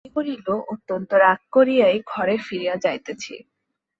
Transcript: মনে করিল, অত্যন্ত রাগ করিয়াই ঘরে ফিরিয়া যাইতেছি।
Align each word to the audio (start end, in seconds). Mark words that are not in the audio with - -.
মনে 0.03 0.15
করিল, 0.17 0.47
অত্যন্ত 0.73 1.11
রাগ 1.23 1.39
করিয়াই 1.51 1.97
ঘরে 2.11 2.35
ফিরিয়া 2.45 2.75
যাইতেছি। 2.83 3.33